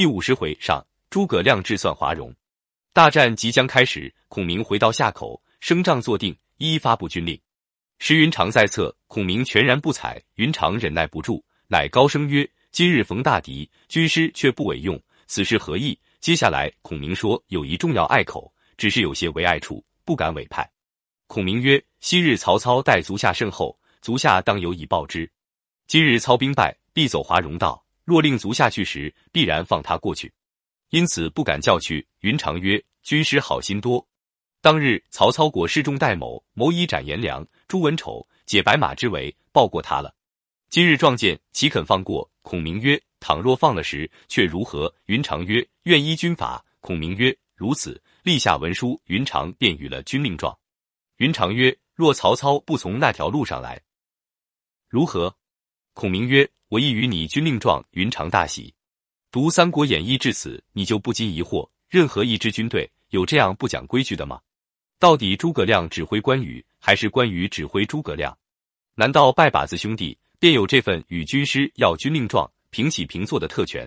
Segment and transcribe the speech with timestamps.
[0.00, 2.34] 第五十回上，诸葛亮智算华容，
[2.94, 4.10] 大战即将开始。
[4.28, 7.38] 孔明回到夏口，升帐坐定，一一发布军令。
[7.98, 10.18] 时云长在侧，孔明全然不睬。
[10.36, 20.66] 云长忍耐不住，乃高声曰：“今日逢大敌，军师却不委用，此事何意？”接下来，孔明说有一重要隘口，只是有些为隘处，不敢委派。
[21.26, 25.30] 孔明曰：“昔日曹操待足下甚厚，足下当有以报之。
[25.86, 27.84] 今日操兵败，必走华容道。
[28.04, 30.32] 若令足下去时，必然放他过去，
[30.90, 34.06] 因此不敢叫去。”云长曰：“军师好心多。”
[34.62, 40.14] 当日，曹操果示众戴某，某以斩颜良、诛文丑，解白马之围，报过他了。
[40.68, 42.30] 今日撞见，岂肯放过？
[42.42, 50.56] 孔明曰：“倘若放了时，却如何？”云长曰：“愿依军法。”孔明曰：“如此，立下文书。”云长便与了军令状。
[51.16, 53.80] 云长曰：“若曹操不从那条路上来，
[54.88, 55.34] 如何？”
[56.00, 58.72] 孔明曰：“我亦与你军令状。”云长大喜。
[59.30, 64.40] 读《三国演义》至此，你就不禁疑惑：任何一支军队有这样不讲规矩的吗？
[64.98, 68.34] 到底诸葛亮指挥关羽，还是关羽指挥诸葛亮？
[68.94, 73.86] 难道拜把子兄弟便有这份与军师要军令状、平起平坐的特权？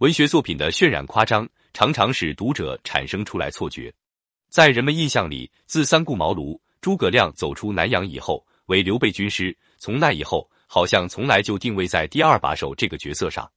[0.00, 3.90] 文学作品的渲染夸张，常常使读者产生出来错觉。
[4.50, 13.50] 在人们印象里，自三顾茅庐，诸葛亮走出南阳以后，为刘备军师，从那以后，好像从来就定位在第二把手这个角色上。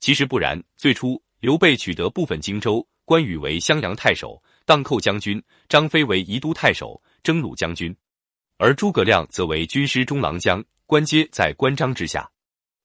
[0.00, 4.38] 其实不然，最初刘备取得部分荆州，关羽为襄阳太守。
[4.66, 7.96] 荡寇将军张飞为宜都太守、征虏将军，
[8.58, 12.30] 而诸葛亮则为军师中郎将，官阶在关张之下。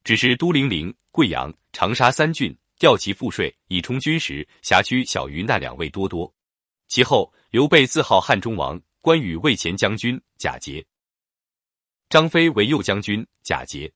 [0.05, 6.33] 只是都零陵、贵阳、长沙三郡调其赋税，以充军时，辖区小于那两位多多。
[6.87, 10.81] 其后，刘备自号汉中王，关羽为前将军，假节；
[12.13, 13.91] 张飞为右将军，假节；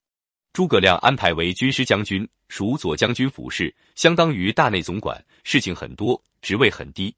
[0.52, 7.16] 诸葛亮安排为军师将军，属左将军府事，相当于大内总管，事情很多，职位很低。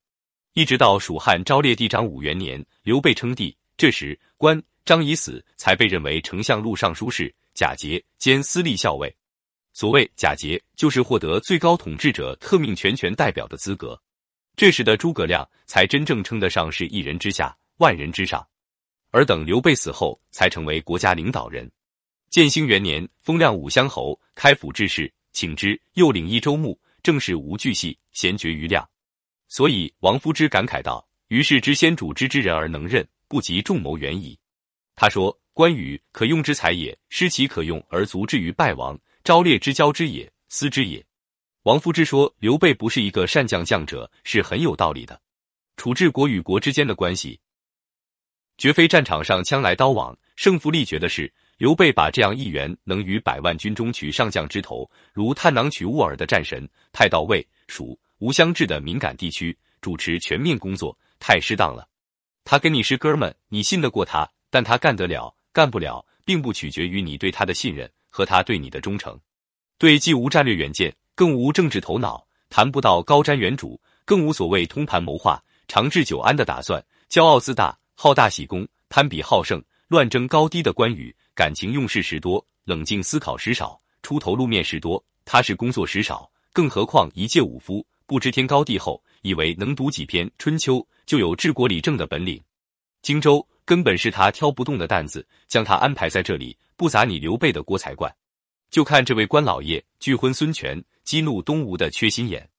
[0.55, 9.15] 一直到蜀汉昭烈帝章武元年，刘备称帝，这时关张已死，才被认为丞相录尚书事、假节兼司隶校尉。
[9.71, 13.97] 所谓假节，就是获得最高统治者特命全权代表的资格。
[14.57, 18.45] 这时的诸葛亮才真正称得上是一人之下，万人之上。
[19.11, 21.69] 而等刘备死后，才成为国家领导人。
[22.29, 28.87] 建兴元年，封亮武乡侯，开府治事，请之，又领益州牧，正是无巨细，贤绝于量。
[29.47, 34.37] 所以王夫之感慨道：“于是知先主之之人而能任，不及众谋远矣。”
[34.95, 41.03] 他说：“关羽可用之才也，失其可用而足至于败亡；昭烈之交之也，思之也。”
[41.63, 45.19] 王夫之说刘备不是一个善将将者，是很有道理的。
[45.77, 47.39] 处置国与国之间的关系，
[48.59, 51.31] 绝非战场上枪来刀往、胜负力决的事。
[51.57, 57.97] 刘备把这样一员能于百万军中取上将之头，如探囊取物耳的战神，太到魏、蜀。
[58.19, 61.87] 吴相治的敏感地区主持全面工作太适当了。
[62.43, 69.17] 他跟你是哥们，你信得过他，但他干得了干不了，并不取决于你对他的信任和他对你的忠诚。
[69.77, 76.83] 对既无战略远见，更无政治头脑，谈不到高瞻远瞩，更无所谓通盘谋划、长治久安的打算。
[77.09, 85.03] 骄傲自大、好大喜功、攀比好胜、乱争高低的关羽，感情用事时多，冷静思考时少，出头露面时多。
[85.25, 87.85] 踏实工作时少，更何况一介武夫。
[88.05, 92.41] 不知天高地厚，以为能读几篇《春秋》就有治国理政的本领。
[93.01, 98.09] 荆州根本是他挑不动的担子，将他安排在这里，不砸你刘备的锅才怪。
[98.71, 102.49] 就看这位官老爷拒婚孙权，激怒东吴的缺心眼，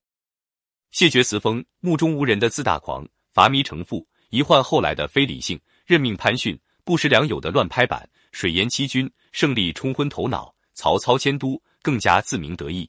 [0.90, 12.88] 谢绝辞封，目中无人的自大狂，伐糜成父，一换后来的非理性，任命潘逊，不识良友的乱拍板，水淹七军，胜利冲昏头脑，曹操迁都，更加自鸣得意。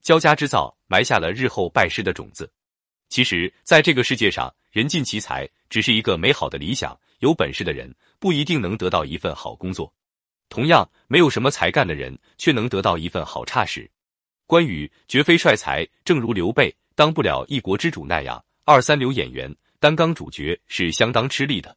[0.00, 2.50] 交加之造，埋下了日后拜师的种子。
[3.08, 6.98] 其实，在这个世界上，人尽其才只是一个美好的理想。
[7.20, 9.92] 有本事的人不一定能得到一份好工作，
[10.50, 13.90] 同样，没有什么才干的人却能得到一份好差事。
[14.46, 19.52] 关羽绝非帅才，正如刘备当不了一国之主那样，二三流演员
[19.86, 21.76] 担纲主角是相当吃力的。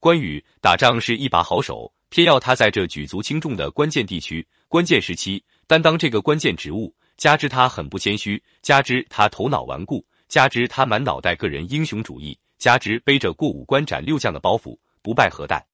[0.00, 6.92] 关羽打仗是一把好手，偏要他在这举足轻重的关键地区、关键时期担当这个关键职务。
[7.16, 15.64] 加之他很不谦虚，加之他头脑顽固，加之他满脑袋个人英雄主义，加之背着过五关斩六将的包袱，不败何待？